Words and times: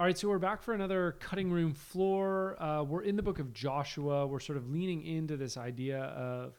All 0.00 0.06
right, 0.06 0.16
so 0.16 0.30
we're 0.30 0.38
back 0.38 0.62
for 0.62 0.72
another 0.72 1.16
cutting 1.20 1.50
room 1.50 1.74
floor. 1.74 2.56
Uh, 2.60 2.82
we're 2.82 3.02
in 3.02 3.16
the 3.16 3.22
book 3.22 3.38
of 3.38 3.52
Joshua. 3.52 4.26
We're 4.26 4.40
sort 4.40 4.56
of 4.56 4.70
leaning 4.70 5.04
into 5.04 5.36
this 5.36 5.58
idea 5.58 5.98
of, 6.04 6.58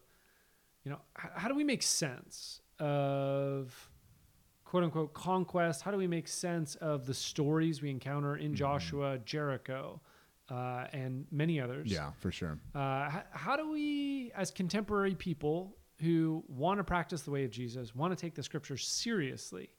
you 0.83 0.91
know, 0.91 0.99
h- 1.19 1.31
how 1.33 1.47
do 1.47 1.55
we 1.55 1.63
make 1.63 1.81
sense 1.81 2.61
of 2.77 3.89
quote 4.63 4.83
unquote 4.83 5.15
conquest? 5.15 5.81
How 5.81 5.89
do 5.89 5.97
we 5.97 6.05
make 6.05 6.27
sense 6.27 6.75
of 6.75 7.07
the 7.07 7.15
stories 7.15 7.81
we 7.81 7.89
encounter 7.89 8.35
in 8.37 8.51
Mhm. 8.51 8.57
Joshua, 8.57 9.17
Jericho, 9.25 9.99
uh, 10.49 10.85
and 10.93 11.25
many 11.31 11.59
others? 11.59 11.91
Yeah, 11.91 12.11
for 12.11 12.31
sure. 12.31 12.59
Uh, 12.75 13.09
h- 13.11 13.25
how 13.31 13.55
do 13.57 13.71
we, 13.71 14.31
as 14.35 14.51
contemporary 14.51 15.15
people 15.15 15.75
who 15.99 16.43
want 16.47 16.77
to 16.77 16.83
practice 16.83 17.23
the 17.23 17.31
way 17.31 17.43
of 17.43 17.49
Jesus, 17.49 17.95
want 17.95 18.15
to 18.15 18.21
take 18.21 18.35
the 18.35 18.43
scriptures 18.43 18.87
seriously? 18.87 19.71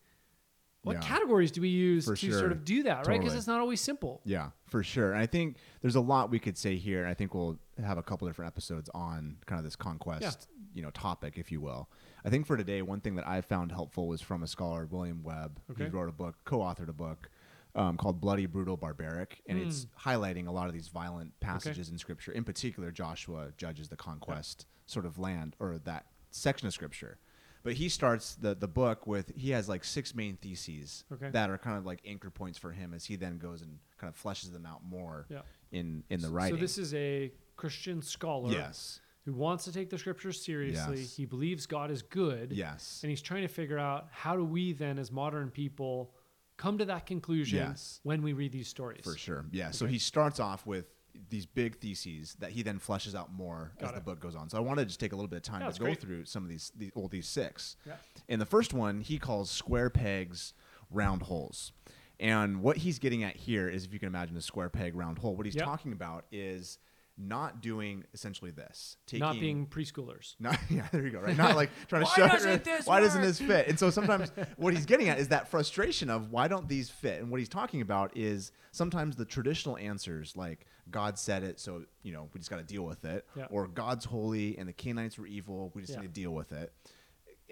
What 0.83 0.95
Yeah. 0.97 1.01
categories 1.03 1.53
do 1.53 1.61
we 1.61 1.69
use 1.69 2.05
For 2.07 2.17
to 2.17 2.27
sure. 2.31 2.39
sort 2.39 2.53
of 2.53 2.65
do 2.65 2.83
that, 2.83 3.07
right? 3.07 3.21
Because 3.21 3.37
it's 3.37 3.47
not 3.47 3.61
always 3.61 3.81
simple. 3.81 4.21
Yeah, 4.25 4.51
for 4.67 4.83
sure. 4.83 5.13
And 5.13 5.21
I 5.21 5.27
think 5.27 5.57
there's 5.81 5.95
a 5.95 6.01
lot 6.01 6.29
we 6.31 6.41
could 6.41 6.59
say 6.59 6.77
here. 6.77 7.03
And 7.03 7.09
I 7.09 7.15
think 7.15 7.35
we'll 7.35 7.59
have 7.83 7.99
a 7.99 8.03
couple 8.03 8.27
different 8.27 8.49
episodes 8.49 8.91
on 8.93 9.37
kind 9.47 9.59
of 9.61 9.65
this 9.65 9.77
conquest, 9.77 10.49
you 10.75 10.83
know, 10.83 10.91
topic, 10.91 11.35
if 11.39 11.53
you 11.53 11.61
will. 11.61 11.89
I 12.25 12.31
think 12.31 12.47
for 12.47 12.57
today, 12.57 12.83
one 12.83 13.01
thing 13.01 13.15
that 13.15 13.27
I 13.29 13.41
found 13.43 13.71
helpful 13.71 14.09
was 14.09 14.21
from 14.21 14.43
a 14.43 14.49
scholar, 14.49 14.87
William 14.87 15.23
Webb. 15.23 15.61
Okay. 15.71 15.85
He 15.85 15.91
wrote 15.91 16.09
a 16.09 16.13
book, 16.13 16.37
co-authored 16.45 16.89
a 16.89 16.93
book 16.93 17.31
um, 17.77 17.97
called 17.97 18.21
"Bloody, 18.21 18.45
Brutal, 18.47 18.77
Barbaric," 18.77 19.41
and 19.47 19.59
it's 19.59 19.85
Hmm. 19.85 20.09
highlighting 20.11 20.47
a 20.47 20.51
lot 20.51 20.67
of 20.67 20.75
these 20.75 20.89
violent 20.89 21.39
passages 21.41 21.89
in 21.91 21.97
Scripture. 21.97 22.31
In 22.33 22.45
particular, 22.45 22.91
Joshua 22.91 23.53
judges 23.57 23.89
the 23.89 23.97
conquest 23.97 24.67
sort 24.87 25.07
of 25.07 25.19
land 25.19 25.57
or 25.59 25.79
that 25.79 26.07
section 26.31 26.67
of 26.67 26.75
Scripture. 26.75 27.19
But 27.63 27.75
he 27.75 27.89
starts 27.89 28.35
the 28.35 28.55
the 28.55 28.69
book 28.69 29.07
with 29.07 29.33
he 29.37 29.51
has 29.51 29.69
like 29.69 29.85
six 29.85 30.15
main 30.15 30.37
theses 30.37 31.05
Okay. 31.13 31.31
that 31.31 31.51
are 31.51 31.59
kind 31.59 31.79
of 31.79 31.87
like 31.87 32.01
anchor 32.05 32.31
points 32.31 32.59
for 32.59 32.73
him 32.73 32.93
as 32.95 33.05
he 33.05 33.17
then 33.17 33.39
goes 33.39 33.63
and 33.63 33.79
kind 33.99 34.13
of 34.13 34.21
fleshes 34.21 34.53
them 34.53 34.67
out 34.67 34.85
more 34.85 35.27
Yeah. 35.29 35.43
in 35.71 36.05
in 36.11 36.21
the 36.21 36.27
So 36.29 36.33
writing. 36.33 36.57
So 36.57 36.61
this 36.61 36.79
is 36.79 36.93
a 36.95 37.33
Christian 37.57 38.03
scholar 38.03 38.51
yes, 38.53 39.01
who 39.25 39.33
wants 39.35 39.65
to 39.65 39.73
take 39.73 39.91
the 39.91 39.99
scriptures 39.99 40.43
seriously. 40.45 41.01
Yes. 41.03 41.17
He 41.17 41.25
believes 41.27 41.67
God 41.67 41.91
is 41.91 42.03
good. 42.03 42.51
yes, 42.53 43.01
And 43.03 43.11
he's 43.11 43.23
trying 43.23 43.43
to 43.43 43.49
figure 43.49 43.79
out 43.79 44.09
how 44.11 44.35
do 44.37 44.45
we 44.45 44.73
then, 44.73 44.99
as 44.99 45.13
modern 45.13 45.51
people, 45.51 46.13
come 46.57 46.79
to 46.79 46.85
that 46.87 47.07
conclusion 47.07 47.59
Yes. 47.59 48.01
when 48.03 48.23
we 48.23 48.33
read 48.33 48.51
these 48.53 48.67
stories. 48.69 49.05
for 49.05 49.17
sure. 49.17 49.45
Yeah. 49.53 49.71
So 49.71 49.87
he 49.87 49.99
starts 49.99 50.41
off 50.41 50.67
with 50.67 50.87
these 51.31 51.47
big 51.47 51.77
theses 51.79 52.37
that 52.41 52.51
he 52.51 52.63
then 52.63 52.79
fleshes 52.79 53.15
out 53.15 53.33
more 53.33 53.73
Got 53.81 53.91
as 53.91 53.95
the 53.97 54.01
book 54.01 54.21
goes 54.21 54.35
on. 54.35 54.49
So 54.49 54.59
I 54.59 54.61
wanted 54.61 54.83
to 54.83 54.87
just 54.87 55.01
take 55.01 55.13
a 55.13 55.17
little 55.17 55.29
bit 55.29 55.37
of 55.39 55.43
time 55.43 55.61
Yeah, 55.63 55.71
to 55.71 55.79
go 55.79 55.85
great. 55.87 56.01
through 56.01 56.25
some 56.25 56.43
of 56.43 56.49
these, 56.49 56.73
well 56.95 57.09
these 57.09 57.27
six. 57.29 57.77
Yeah. 57.87 57.95
And 58.29 58.41
the 58.41 58.47
first 58.47 58.73
one 58.75 59.01
he 59.01 59.19
calls 59.19 59.51
square 59.51 59.91
pegs, 59.91 60.55
round 60.91 61.23
holes. 61.23 61.73
And 62.21 62.63
what 62.63 62.77
he's 62.79 62.99
getting 62.99 63.25
at 63.25 63.35
here 63.37 63.69
is 63.69 63.85
if 63.85 63.93
you 63.93 63.99
can 63.99 64.07
imagine 64.09 64.37
a 64.37 64.43
square 64.43 64.69
peg, 64.69 64.95
round 64.95 65.19
hole, 65.19 65.35
what 65.37 65.47
he's 65.47 65.55
Yep. 65.57 65.65
talking 65.65 65.93
about 65.93 66.25
is 66.31 66.79
not 67.19 67.61
doing 67.61 68.05
essentially 68.15 68.51
this. 68.51 68.97
Taking, 69.07 69.21
Not 69.21 69.39
being 69.39 69.67
preschoolers. 69.67 70.35
Not, 70.41 70.59
yeah, 70.71 70.89
there 70.93 71.05
you 71.05 71.11
go. 71.11 71.21
Right, 71.21 71.37
not 71.37 71.57
like 71.57 71.69
trying 71.89 72.03
to 72.05 72.09
Why 72.09 72.17
show. 72.17 72.29
doesn't 72.29 72.65
this 72.65 72.87
why 72.87 73.01
doesn't 73.01 73.21
this 73.21 73.39
fit? 73.39 73.69
And 73.69 73.79
so 73.79 73.91
sometimes 73.91 74.33
what 74.57 74.73
he's 74.73 74.87
getting 74.87 75.09
at 75.11 75.19
is 75.19 75.29
that 75.29 75.49
frustration 75.49 76.09
of 76.09 76.31
why 76.31 76.49
don't 76.49 76.69
these 76.69 76.89
fit? 76.89 77.21
And 77.21 77.31
what 77.31 77.39
he's 77.39 77.51
talking 77.51 77.83
about 77.83 78.17
is 78.17 78.51
sometimes 78.71 79.17
the 79.17 79.27
traditional 79.27 79.77
answers, 79.77 80.37
like 80.37 80.67
God 80.93 81.19
said 81.19 81.43
it, 81.43 81.59
so 81.59 81.85
you 82.03 82.13
know 82.13 82.29
we 82.33 82.39
just 82.39 82.51
got 82.51 82.59
to 82.59 82.63
deal 82.63 82.85
with 82.85 83.05
it, 83.05 83.27
Yeah. 83.35 83.47
or 83.51 83.67
God's 83.67 84.05
holy 84.05 84.57
and 84.59 84.69
the 84.69 84.73
Canaanites 84.73 85.19
were 85.19 85.27
evil, 85.27 85.71
we 85.75 85.83
just 85.83 85.95
Yeah. 85.95 86.01
need 86.03 86.15
to 86.15 86.21
deal 86.21 86.33
with 86.33 86.53
it. 86.53 86.73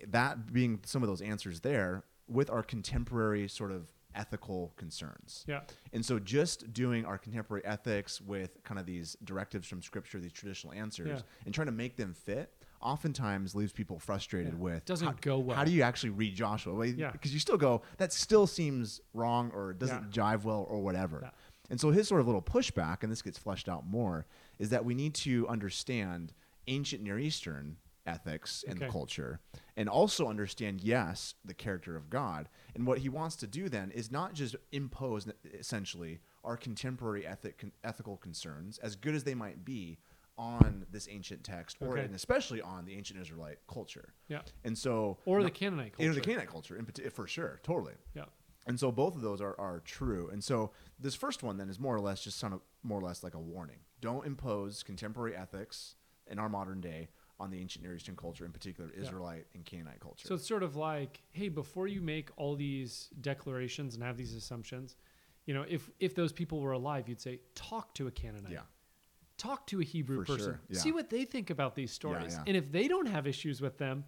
That 0.09 0.53
being 0.53 0.81
some 0.85 1.03
of 1.03 1.09
those 1.09 1.21
answers 1.23 1.61
there 1.61 2.05
with 2.29 2.49
our 2.51 2.63
contemporary 2.63 3.49
sort 3.49 3.73
of 3.73 3.89
ethical 4.15 4.73
concerns. 4.77 5.45
Yeah. 5.47 5.61
And 5.93 6.05
so 6.05 6.19
just 6.19 6.73
doing 6.73 7.05
our 7.05 7.17
contemporary 7.19 7.65
ethics 7.65 8.21
with 8.21 8.63
kind 8.65 8.79
of 8.81 8.87
these 8.87 9.17
directives 9.25 9.69
from 9.69 9.83
scripture, 9.83 10.19
these 10.21 10.33
traditional 10.33 10.73
answers, 10.73 11.09
Yeah. 11.09 11.23
and 11.47 11.55
trying 11.55 11.67
to 11.67 11.73
make 11.73 11.97
them 11.97 12.15
fit, 12.15 12.53
oftentimes 12.81 13.55
leaves 13.55 13.73
people 13.73 13.99
frustrated 13.99 14.55
Yeah. 14.55 14.59
with 14.59 14.85
Doesn't 14.87 15.07
how, 15.07 15.13
go 15.21 15.39
well. 15.39 15.57
How 15.57 15.65
do 15.65 15.71
you 15.71 15.83
actually 15.83 16.11
read 16.11 16.35
Joshua? 16.35 16.75
Well, 16.75 16.87
Yeah. 16.87 17.11
Because 17.13 17.33
you 17.33 17.39
still 17.39 17.59
go, 17.59 17.83
that 17.99 18.13
still 18.13 18.47
seems 18.47 19.01
wrong 19.13 19.51
or 19.53 19.75
doesn't 19.75 20.11
jive 20.11 20.45
well 20.45 20.65
or 20.69 20.81
whatever. 20.83 21.31
And 21.71 21.81
so 21.81 21.91
his 21.93 22.09
sort 22.09 22.21
of 22.21 22.27
little 22.27 22.43
pushback, 22.43 23.03
and 23.03 23.11
this 23.11 23.23
gets 23.23 23.39
fleshed 23.39 23.69
out 23.69 23.87
more, 23.87 24.27
is 24.59 24.71
that 24.71 24.85
we 24.85 24.95
need 24.95 25.15
to 25.15 25.49
understand 25.49 26.35
ancient 26.67 27.03
Near 27.03 27.19
Eastern 27.19 27.77
ethics 28.07 28.65
and 28.67 28.79
Okay. 28.83 28.91
culture 28.91 29.41
and 29.77 29.87
also 29.89 30.27
understand 30.27 30.81
yes 30.81 31.35
the 31.45 31.53
character 31.53 31.97
of 31.97 32.09
god 32.09 32.49
and 32.75 32.87
what 32.87 32.99
he 32.99 33.11
wants 33.11 33.37
to 33.37 33.47
do 33.47 33.69
then 33.69 33.91
is 33.91 34.11
not 34.11 34.33
just 34.33 34.57
impose 34.73 35.29
essentially 35.53 36.19
our 36.43 36.57
contemporary 36.57 37.27
ethic 37.27 37.63
ethical 37.85 38.17
concerns 38.17 38.79
as 38.79 38.97
good 38.97 39.15
as 39.15 39.23
they 39.25 39.35
might 39.35 39.67
be 39.67 39.99
on 40.39 40.87
this 40.91 41.07
ancient 41.11 41.45
text 41.45 41.77
or 41.81 41.93
Okay. 41.99 42.05
and 42.07 42.15
especially 42.15 42.63
on 42.63 42.87
the 42.87 42.97
ancient 42.97 43.21
israelite 43.21 43.59
culture 43.69 44.15
Yeah. 44.29 44.41
and 44.65 44.77
so 44.77 45.19
Or 45.27 45.43
the 45.43 45.51
Canaanite 45.51 45.93
culture. 45.93 46.11
or 46.11 46.15
the 46.15 46.23
Canaanite 46.23 46.49
culture 46.49 46.77
in 46.79 46.87
for 47.11 47.27
sure 47.27 47.61
totally 47.63 47.95
Yeah. 48.15 48.25
And 48.67 48.79
so 48.79 48.93
both 48.93 49.15
of 49.17 49.23
those 49.23 49.41
are, 49.41 49.59
are 49.59 49.81
true. 49.85 50.29
And 50.33 50.43
so 50.45 50.71
this 50.99 51.15
first 51.15 51.43
one 51.43 51.57
then 51.57 51.69
is 51.69 51.79
more 51.81 51.95
or 51.95 52.01
less 52.01 52.23
just 52.23 52.41
kind 52.41 52.55
of 52.55 52.61
more 52.83 52.99
or 52.99 53.03
less 53.03 53.23
like 53.23 53.35
a 53.35 53.39
warning. 53.41 53.79
Don't 54.01 54.27
impose 54.27 54.83
contemporary 54.83 55.35
ethics 55.37 55.97
in 56.27 56.39
our 56.39 56.49
modern 56.49 56.81
day 56.81 57.09
on 57.39 57.51
the 57.51 57.59
ancient 57.59 57.83
Near 57.85 57.95
Eastern 57.97 58.17
culture, 58.17 58.45
in 58.45 58.53
particular 58.53 58.91
Israelite 58.91 59.47
and 59.55 59.65
Canaanite 59.65 60.01
culture. 60.01 60.29
So 60.29 60.35
it's 60.35 60.47
sort 60.47 60.63
of 60.63 60.77
like, 60.77 61.23
hey, 61.31 61.49
before 61.49 61.87
you 61.87 62.03
make 62.03 62.29
all 62.37 62.55
these 62.55 63.09
declarations 63.23 63.95
and 63.95 64.05
have 64.05 64.17
these 64.19 64.35
assumptions, 64.35 64.97
you 65.47 65.55
know, 65.55 65.65
if 65.69 65.91
if 65.99 66.15
those 66.15 66.33
people 66.33 66.61
were 66.61 66.73
alive, 66.73 67.09
you'd 67.09 67.21
say, 67.21 67.41
talk 67.55 67.95
to 67.95 68.07
a 68.09 68.11
Canaanite. 68.11 68.53
yeah, 68.53 68.61
Talk 69.39 69.67
to 69.69 69.81
a 69.81 69.85
Hebrew 69.85 70.19
For 70.25 70.35
person. 70.35 70.47
sure, 70.53 70.61
yeah. 70.69 70.79
See 70.81 70.93
what 70.93 71.09
they 71.09 71.25
think 71.25 71.49
about 71.49 71.75
these 71.75 71.91
stories. 71.91 72.35
yeah. 72.35 72.45
And 72.47 72.57
if 72.59 72.71
they 72.71 72.87
don't 72.89 73.07
have 73.07 73.27
issues 73.27 73.63
with 73.63 73.79
them, 73.79 74.05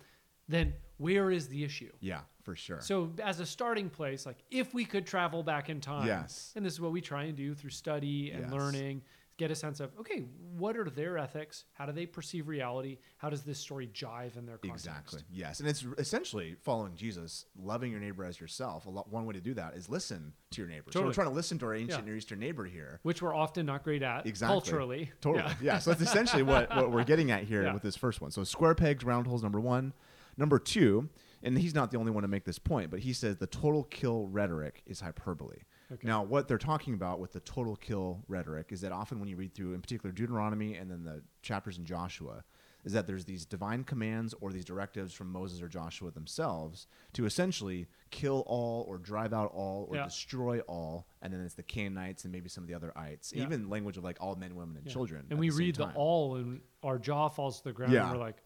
then 0.47 0.75
where 0.99 1.31
is 1.31 1.49
the 1.49 1.65
issue? 1.65 1.91
yeah, 2.01 2.21
for 2.42 2.56
sure. 2.56 2.80
So 2.80 3.12
as 3.22 3.41
a 3.41 3.47
starting 3.47 3.88
place, 3.91 4.26
like 4.26 4.38
if 4.50 4.75
we 4.75 4.84
could 4.84 5.06
travel 5.06 5.42
back 5.42 5.69
in 5.70 5.80
time, 5.80 6.06
Yes. 6.06 6.53
and 6.56 6.64
this 6.64 6.72
is 6.75 6.80
what 6.80 6.92
we 6.92 7.00
try 7.00 7.25
and 7.25 7.36
do 7.36 7.54
through 7.54 7.70
study 7.70 8.30
and 8.30 8.42
Yes. 8.44 8.53
learning, 8.53 9.03
get 9.38 9.50
a 9.50 9.54
sense 9.54 9.80
of 9.80 9.91
okay, 9.98 10.20
what 10.56 10.76
are 10.76 10.88
their 10.91 11.16
ethics? 11.19 11.64
How 11.72 11.86
do 11.86 11.92
they 11.92 12.04
perceive 12.06 12.47
reality? 12.48 12.98
How 13.16 13.30
does 13.30 13.42
this 13.42 13.58
story 13.58 13.88
jive 13.92 14.36
in 14.36 14.44
their 14.47 14.58
context? 14.58 14.86
Exactly. 14.86 15.20
Yes, 15.32 15.58
and 15.60 15.69
it's 15.69 15.84
essentially 15.98 16.54
following 16.60 16.94
Jesus, 16.94 17.47
loving 17.56 17.91
your 17.91 17.98
neighbor 18.00 18.25
as 18.25 18.38
yourself. 18.41 18.86
A 18.86 18.91
lot, 18.91 19.10
one 19.10 19.24
way 19.24 19.32
to 19.32 19.41
do 19.41 19.54
that 19.54 19.74
is 19.74 19.88
listen 19.88 20.34
to 20.50 20.60
your 20.60 20.69
neighbor. 20.69 20.91
So 20.92 21.03
we're 21.03 21.12
trying 21.14 21.28
to 21.28 21.34
listen 21.34 21.59
to 21.60 21.66
our 21.66 21.74
ancient 21.74 22.00
Yeah. 22.00 22.04
Near 22.04 22.16
Eastern 22.16 22.41
neighbor 22.41 22.66
here. 22.66 23.00
Which 23.03 23.22
we're 23.22 23.34
often 23.34 23.66
not 23.66 23.82
great 23.84 24.03
at 24.03 24.26
Exactly. 24.26 24.53
culturally. 24.53 25.12
Totally. 25.20 25.44
Yeah. 25.44 25.54
Yeah. 25.62 25.78
So 25.78 25.91
that's 25.91 26.03
essentially 26.03 26.42
what, 26.42 26.69
what 26.76 26.91
we're 26.92 27.04
getting 27.04 27.30
at 27.30 27.44
here 27.44 27.62
Yeah. 27.64 27.72
with 27.72 27.82
this 27.82 27.97
first 27.97 28.20
one. 28.20 28.30
So 28.32 28.44
square 28.44 28.74
pegs, 28.74 29.03
round 29.03 29.26
holes, 29.26 29.42
number 29.42 29.60
one. 29.60 29.92
Number 30.36 30.59
two, 30.59 31.09
and 31.42 31.58
he's 31.58 31.75
not 31.75 31.91
the 31.91 31.98
only 31.98 32.10
one 32.12 32.22
to 32.22 32.28
make 32.28 32.44
this 32.44 32.58
point, 32.58 32.91
but 32.91 33.00
he 33.00 33.12
says 33.12 33.36
the 33.36 33.47
total 33.47 33.84
kill 33.84 34.26
rhetoric 34.28 34.82
is 34.86 35.00
hyperbole. 35.00 35.58
Okay. 35.92 36.06
Now, 36.06 36.22
what 36.22 36.48
they're 36.48 36.58
talking 36.58 36.94
about 36.94 37.20
with 37.20 37.32
the 37.32 37.41
total 37.41 37.76
kill 37.76 38.22
rhetoric 38.28 38.69
is 38.72 38.80
that 38.80 38.92
often 38.92 39.20
when 39.20 39.28
you 39.28 39.36
read 39.36 39.54
through, 39.54 39.75
in 39.75 39.80
particular, 39.82 40.12
Deuteronomy 40.12 40.76
and 40.76 40.91
then 40.91 41.04
the 41.04 41.22
chapters 41.42 41.76
in 41.78 41.84
Joshua, 41.84 42.44
is 42.84 42.92
that 42.94 43.06
there's 43.06 43.25
these 43.26 43.44
divine 43.44 43.84
commands 43.84 44.34
or 44.41 44.50
these 44.53 44.64
directives 44.64 45.12
from 45.12 45.30
Moses 45.30 45.62
or 45.62 45.69
Joshua 45.69 46.10
themselves 46.10 46.88
to 47.12 47.26
essentially 47.26 47.86
kill 48.10 48.42
all 48.47 48.84
or 48.88 48.98
drive 48.98 49.32
out 49.32 49.53
all 49.54 49.86
or 49.88 49.97
Yeah. 49.97 50.04
destroy 50.04 50.59
all. 50.60 51.06
And 51.20 51.32
then 51.32 51.41
it's 51.42 51.54
the 51.54 51.62
Canaanites 51.62 52.24
and 52.24 52.32
maybe 52.32 52.48
some 52.48 52.64
of 52.64 52.69
the 52.69 52.74
other 52.74 52.92
ites, 52.98 53.32
Yeah. 53.32 53.44
even 53.44 53.69
language 53.69 53.98
of 53.98 54.04
like 54.04 54.16
all 54.20 54.34
men, 54.34 54.56
women, 54.56 54.76
and 54.78 54.86
Yeah. 54.86 54.92
children. 54.92 55.26
And 55.30 55.38
we 55.38 55.50
the 55.50 55.56
read 55.56 55.76
the 55.76 55.92
all 55.94 56.34
and 56.36 56.60
our 56.82 56.98
jaw 56.98 57.28
falls 57.28 57.59
to 57.59 57.64
the 57.64 57.72
ground 57.72 57.94
and 57.94 58.10
we're 58.10 58.16
like, 58.24 58.42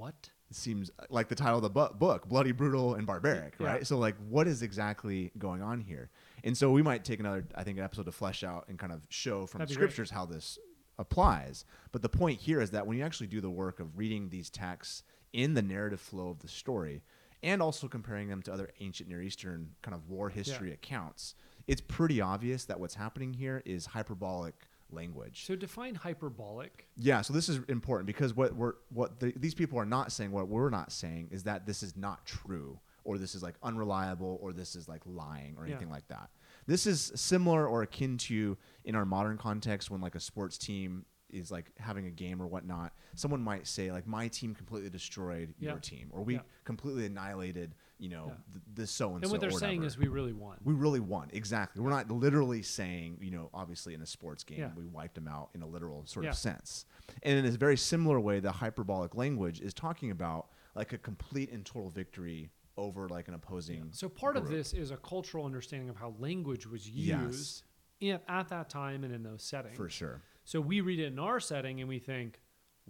what? 0.00 0.30
Seems 0.52 0.90
uh, 0.98 1.04
like 1.10 1.28
the 1.28 1.36
title 1.36 1.58
of 1.58 1.62
the 1.62 1.70
bu- 1.70 1.94
book 1.94 2.28
bloody 2.28 2.50
brutal 2.50 2.94
and 2.94 3.06
barbaric 3.06 3.54
Yeah. 3.60 3.66
right 3.68 3.86
so 3.86 3.96
like 3.98 4.16
what 4.28 4.48
is 4.48 4.62
exactly 4.62 5.30
going 5.38 5.62
on 5.62 5.80
here 5.80 6.10
and 6.42 6.56
so 6.58 6.72
we 6.72 6.82
might 6.82 7.04
take 7.04 7.20
another 7.20 7.44
i 7.54 7.62
think 7.62 7.78
an 7.78 7.84
episode 7.84 8.06
to 8.06 8.12
flesh 8.12 8.42
out 8.42 8.64
and 8.68 8.76
kind 8.76 8.92
of 8.92 9.06
show 9.10 9.46
from 9.46 9.60
That'd 9.60 9.76
great. 9.76 9.84
scriptures 9.84 10.10
how 10.10 10.26
this 10.26 10.58
applies 10.98 11.64
but 11.92 12.02
the 12.02 12.08
point 12.08 12.40
here 12.40 12.60
is 12.60 12.70
that 12.72 12.84
when 12.86 12.98
you 12.98 13.04
actually 13.04 13.28
do 13.28 13.40
the 13.40 13.48
work 13.50 13.78
of 13.78 13.96
reading 13.96 14.28
these 14.28 14.50
texts 14.50 15.04
in 15.32 15.54
the 15.54 15.62
narrative 15.62 16.00
flow 16.00 16.30
of 16.30 16.40
the 16.40 16.48
story 16.48 17.02
and 17.44 17.62
also 17.62 17.86
comparing 17.86 18.28
them 18.28 18.42
to 18.42 18.52
other 18.52 18.70
ancient 18.80 19.08
near 19.08 19.22
eastern 19.22 19.70
kind 19.82 19.94
of 19.94 20.08
war 20.08 20.30
history 20.30 20.72
accounts 20.72 21.36
it's 21.68 21.80
pretty 21.80 22.20
obvious 22.20 22.64
that 22.64 22.80
what's 22.80 22.96
happening 22.96 23.32
here 23.34 23.62
is 23.64 23.86
hyperbolic 23.86 24.66
language 24.92 25.44
So 25.46 25.56
define 25.56 25.94
hyperbolic. 25.94 26.88
yeah, 26.96 27.20
so 27.22 27.32
this 27.32 27.48
is 27.48 27.60
important 27.68 28.06
because 28.06 28.34
what 28.34 28.54
we're 28.54 28.74
what 28.90 29.20
the, 29.20 29.32
these 29.36 29.54
people 29.54 29.78
are 29.78 29.86
not 29.86 30.12
saying, 30.12 30.32
what 30.32 30.48
we're 30.48 30.70
not 30.70 30.92
saying, 30.92 31.28
is 31.30 31.42
that 31.44 31.66
this 31.66 31.82
is 31.82 31.96
not 31.96 32.24
true, 32.26 32.78
or 33.04 33.18
this 33.18 33.34
is 33.34 33.42
like 33.42 33.54
unreliable, 33.62 34.38
or 34.42 34.52
this 34.52 34.74
is 34.76 34.88
like 34.88 35.02
lying, 35.06 35.54
or 35.58 35.66
Yeah. 35.66 35.72
anything 35.74 35.90
like 35.90 36.06
that. 36.08 36.30
This 36.66 36.86
is 36.86 37.12
similar 37.14 37.66
or 37.66 37.82
akin 37.82 38.18
to 38.18 38.56
in 38.84 38.94
our 38.94 39.04
modern 39.06 39.38
context 39.38 39.90
when 39.90 40.00
like 40.00 40.14
a 40.14 40.20
sports 40.20 40.58
team 40.58 41.04
is 41.30 41.50
like 41.50 41.70
having 41.78 42.06
a 42.06 42.10
game 42.10 42.42
or 42.42 42.46
whatnot. 42.48 42.92
Someone 43.14 43.40
might 43.40 43.66
say 43.66 43.92
like 43.92 44.06
my 44.06 44.26
team 44.28 44.52
completely 44.54 44.90
destroyed 44.90 45.54
Yeah. 45.58 45.70
your 45.70 45.78
team, 45.80 46.08
or 46.12 46.22
we 46.24 46.34
Yeah. 46.34 46.40
completely 46.64 47.06
annihilated 47.06 47.74
you 48.00 48.08
know, 48.08 48.26
Yeah. 48.28 48.34
th- 48.52 48.64
this 48.74 48.90
so 48.90 49.14
and 49.14 49.20
so. 49.20 49.24
and 49.24 49.32
what 49.32 49.40
they're 49.40 49.50
saying 49.50 49.82
is 49.84 49.98
we 49.98 50.08
really 50.08 50.32
won. 50.32 50.58
we 50.64 50.72
really 50.74 51.00
won. 51.00 51.28
Exactly. 51.32 51.82
We're 51.82 51.90
not 51.90 52.10
literally 52.10 52.62
saying, 52.62 53.18
you 53.20 53.30
know, 53.30 53.50
obviously 53.52 53.94
in 53.94 54.00
a 54.00 54.06
sports 54.06 54.42
game, 54.42 54.58
Yeah. 54.60 54.70
we 54.74 54.86
wiped 54.86 55.14
them 55.14 55.28
out 55.28 55.50
in 55.54 55.62
a 55.62 55.66
literal 55.66 56.06
sort 56.06 56.24
Yeah. 56.24 56.30
of 56.30 56.36
sense. 56.36 56.86
And 57.22 57.38
in 57.38 57.44
a 57.44 57.56
very 57.56 57.76
similar 57.76 58.18
way, 58.18 58.40
the 58.40 58.52
hyperbolic 58.52 59.14
language 59.14 59.60
is 59.60 59.74
talking 59.74 60.10
about 60.10 60.48
like 60.74 60.92
a 60.92 60.98
complete 60.98 61.50
and 61.50 61.64
total 61.66 61.90
victory 61.90 62.50
over 62.76 63.08
like 63.08 63.28
an 63.28 63.34
opposing. 63.34 63.92
So 63.92 64.08
part 64.08 64.36
of 64.36 64.48
this 64.48 64.72
is 64.72 64.90
a 64.90 64.96
cultural 64.96 65.44
understanding 65.44 65.88
of 65.90 65.96
how 65.96 66.14
language 66.18 66.66
was 66.66 66.88
Yes. 66.88 67.20
used 67.22 67.62
in, 68.00 68.20
at 68.28 68.48
that 68.48 68.70
time 68.70 69.04
and 69.04 69.12
in 69.12 69.22
those 69.22 69.42
settings. 69.42 69.76
For 69.76 69.90
sure. 69.90 70.22
So 70.44 70.60
we 70.60 70.80
read 70.80 70.98
it 71.00 71.06
in 71.12 71.18
our 71.18 71.38
setting 71.40 71.80
and 71.80 71.88
we 71.88 71.98
think, 71.98 72.40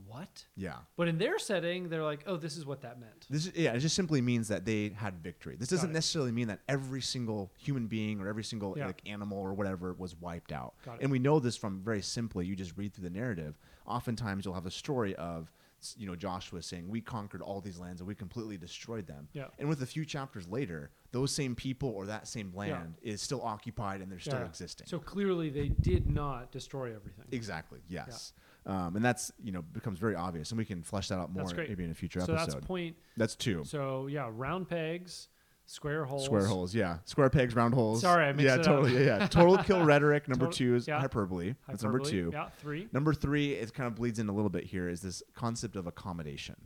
what? 0.06 0.44
Yeah. 0.56 0.76
But 0.96 1.08
in 1.08 1.18
their 1.18 1.38
setting, 1.38 1.88
they're 1.88 2.02
like, 2.04 2.24
oh, 2.26 2.36
this 2.36 2.56
is 2.56 2.64
what 2.66 2.80
that 2.82 3.00
meant. 3.00 3.26
This 3.30 3.46
is, 3.46 3.52
yeah, 3.56 3.72
it 3.72 3.80
just 3.80 3.96
simply 3.96 4.20
means 4.20 4.48
that 4.48 4.64
they 4.64 4.90
had 4.90 5.22
victory. 5.22 5.56
This 5.56 5.68
doesn't 5.68 5.92
necessarily 5.92 6.32
mean 6.32 6.48
that 6.48 6.60
every 6.68 7.00
single 7.02 7.52
human 7.58 7.86
being 7.86 8.20
or 8.20 8.28
every 8.28 8.44
single 8.44 8.76
Yeah. 8.76 8.86
like 8.86 9.02
animal 9.06 9.38
or 9.38 9.52
whatever 9.54 9.92
was 9.94 10.14
wiped 10.16 10.52
out. 10.52 10.74
Got 10.84 10.96
it. 10.96 11.02
And 11.02 11.10
we 11.10 11.18
know 11.18 11.38
this 11.40 11.56
from 11.56 11.80
very 11.82 12.02
simply. 12.02 12.46
You 12.46 12.56
just 12.56 12.76
read 12.76 12.92
through 12.94 13.04
the 13.08 13.10
narrative. 13.18 13.58
Oftentimes, 13.86 14.44
you'll 14.44 14.54
have 14.54 14.66
a 14.66 14.70
story 14.70 15.14
of 15.16 15.50
you 15.96 16.06
know 16.06 16.14
Joshua 16.14 16.60
saying, 16.62 16.86
"We 16.90 17.00
conquered 17.00 17.40
all 17.40 17.62
these 17.62 17.78
lands 17.78 18.02
and 18.02 18.06
we 18.08 18.14
completely 18.14 18.58
destroyed 18.58 19.06
them." 19.06 19.28
Yeah. 19.32 19.46
And 19.58 19.66
with 19.66 19.80
a 19.82 19.86
few 19.86 20.04
chapters 20.04 20.46
later, 20.46 20.90
those 21.10 21.34
same 21.34 21.54
people 21.56 21.88
or 21.88 22.04
that 22.04 22.28
same 22.28 22.52
land 22.54 22.96
is 23.00 23.22
still 23.22 23.40
occupied 23.42 24.02
and 24.02 24.12
they're 24.12 24.18
still 24.18 24.40
Yeah. 24.40 24.44
existing. 24.44 24.86
So 24.88 24.98
clearly 24.98 25.48
they 25.48 25.68
did 25.70 26.06
not 26.06 26.52
destroy 26.52 26.94
everything. 26.94 27.24
Exactly. 27.32 27.80
Yes. 27.88 28.34
Um, 28.66 28.96
and 28.96 29.04
that's 29.04 29.32
you 29.42 29.52
know 29.52 29.62
becomes 29.62 29.98
very 29.98 30.14
obvious, 30.14 30.50
and 30.50 30.58
we 30.58 30.64
can 30.64 30.82
flesh 30.82 31.08
that 31.08 31.18
out 31.18 31.32
more 31.32 31.46
maybe 31.56 31.84
in 31.84 31.90
a 31.90 31.94
future 31.94 32.20
so 32.20 32.34
episode. 32.34 32.52
that's 32.52 32.66
point. 32.66 32.96
that's 33.16 33.34
two. 33.34 33.64
So 33.64 34.06
yeah, 34.06 34.28
round 34.30 34.68
pegs, 34.68 35.28
square 35.66 36.04
holes. 36.04 36.26
Square 36.26 36.46
holes, 36.46 36.74
yeah. 36.74 36.98
Square 37.04 37.30
pegs, 37.30 37.54
round 37.54 37.72
holes. 37.74 38.02
Sorry, 38.02 38.26
I 38.26 38.32
mixed 38.32 38.44
yeah, 38.44 38.54
it 38.54 38.60
up. 38.60 38.66
totally. 38.66 38.94
Yeah, 39.06 39.18
yeah. 39.18 39.26
Total 39.28 39.56
kill 39.58 39.84
rhetoric. 39.84 40.28
Number 40.28 40.44
Total- 40.46 40.56
two 40.58 40.74
is 40.76 40.86
yeah. 40.88 41.00
hyperbole. 41.00 41.54
That's 41.68 41.82
number 41.82 42.00
two. 42.00 42.30
Yeah, 42.32 42.48
three. 42.58 42.86
Number 42.92 43.14
three, 43.14 43.54
it 43.54 43.72
kind 43.72 43.86
of 43.86 43.94
bleeds 43.94 44.18
in 44.18 44.28
a 44.28 44.32
little 44.32 44.50
bit 44.50 44.64
here, 44.64 44.88
is 44.88 45.00
this 45.00 45.22
concept 45.34 45.76
of 45.76 45.86
accommodation. 45.86 46.56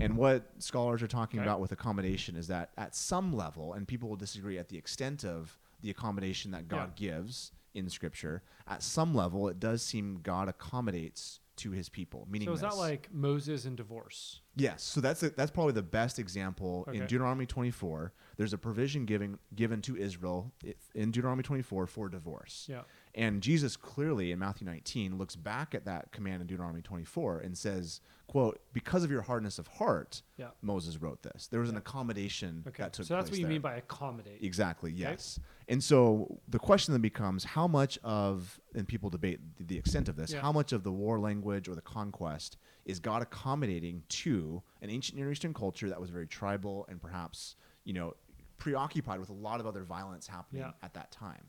And 0.00 0.16
what 0.16 0.50
scholars 0.58 1.02
are 1.02 1.06
talking 1.06 1.40
Okay. 1.40 1.46
about 1.48 1.60
with 1.60 1.70
accommodation 1.72 2.34
is 2.34 2.48
that 2.48 2.70
at 2.76 2.96
some 2.96 3.36
level, 3.36 3.74
and 3.74 3.86
people 3.86 4.08
will 4.08 4.16
disagree 4.16 4.58
at 4.58 4.68
the 4.68 4.76
extent 4.78 5.24
of 5.24 5.58
the 5.82 5.90
accommodation 5.90 6.50
that 6.52 6.66
God 6.66 6.96
gives 6.96 7.52
in 7.74 7.88
Scripture, 7.88 8.42
at 8.66 8.82
some 8.82 9.14
level, 9.14 9.48
it 9.48 9.58
does 9.60 9.82
seem 9.82 10.20
God 10.22 10.48
accommodates 10.48 11.40
to 11.54 11.70
his 11.70 11.88
people. 11.88 12.26
Meaning, 12.30 12.48
So 12.48 12.54
is 12.54 12.62
that 12.62 12.76
like 12.76 13.08
Moses 13.12 13.66
and 13.66 13.76
divorce? 13.76 14.40
Yes, 14.56 14.82
so 14.82 15.00
that's 15.00 15.22
a, 15.22 15.30
that's 15.30 15.50
probably 15.50 15.74
the 15.74 15.82
best 15.82 16.18
example 16.18 16.86
in 16.92 17.00
Deuteronomy 17.06 17.44
24. 17.46 18.12
There's 18.38 18.52
a 18.54 18.58
provision 18.58 19.04
given 19.04 19.38
given 19.54 19.80
to 19.82 19.96
Israel 19.96 20.50
in 20.94 21.10
Deuteronomy 21.10 21.42
24 21.42 21.86
for 21.86 22.08
divorce. 22.08 22.66
Yeah. 22.70 22.82
And 23.14 23.42
Jesus 23.42 23.76
clearly 23.76 24.32
in 24.32 24.38
Matthew 24.38 24.66
19 24.66 25.18
looks 25.18 25.36
back 25.36 25.74
at 25.74 25.84
that 25.84 26.10
command 26.12 26.40
in 26.40 26.46
Deuteronomy 26.46 26.80
24 26.82 27.40
and 27.40 27.56
says, 27.56 28.00
"quote 28.26 28.60
Because 28.72 29.04
of 29.04 29.10
your 29.10 29.22
hardness 29.22 29.58
of 29.58 29.66
heart, 29.68 30.22
Yeah. 30.38 30.48
Moses 30.62 31.00
wrote 31.00 31.22
this. 31.22 31.48
There 31.48 31.60
was 31.60 31.68
an 31.70 31.76
accommodation 31.76 32.64
Okay. 32.66 32.82
that 32.82 32.94
took 32.94 33.06
so 33.06 33.14
that's 33.14 33.30
what 33.30 33.38
you 33.38 33.44
there. 33.44 33.52
mean 33.52 33.60
by 33.62 33.76
accommodate. 33.76 34.42
Exactly. 34.42 34.90
Yes. 34.90 35.38
And 35.68 35.82
so 35.82 36.40
the 36.48 36.58
question 36.58 36.92
then 36.92 37.00
becomes 37.00 37.44
how 37.44 37.66
much 37.66 37.98
of 38.02 38.60
and 38.74 38.86
people 38.86 39.10
debate 39.10 39.40
the, 39.58 39.78
extent 39.78 40.08
of 40.08 40.16
this. 40.16 40.32
Yeah. 40.32 40.40
How 40.40 40.52
much 40.52 40.72
of 40.72 40.82
the 40.82 40.92
war 40.92 41.18
language 41.20 41.68
or 41.68 41.74
the 41.74 41.80
conquest 41.82 42.56
is 42.84 42.98
God 42.98 43.22
accommodating 43.22 44.02
to 44.08 44.62
an 44.80 44.90
ancient 44.90 45.18
Near 45.18 45.30
Eastern 45.30 45.54
culture 45.54 45.88
that 45.88 46.00
was 46.00 46.10
very 46.10 46.26
tribal 46.26 46.86
and 46.88 47.00
perhaps 47.00 47.56
you 47.84 47.92
know 47.92 48.14
preoccupied 48.58 49.18
with 49.18 49.28
a 49.30 49.32
lot 49.34 49.58
of 49.60 49.66
other 49.66 49.82
violence 49.82 50.26
happening 50.26 50.62
Yeah. 50.62 50.72
at 50.82 50.94
that 50.94 51.10
time. 51.10 51.44